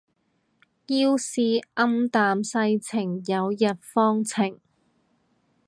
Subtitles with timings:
[0.87, 1.43] 要是
[1.75, 4.59] 暗淡世情有日放晴